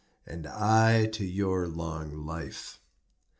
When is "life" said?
2.25-2.79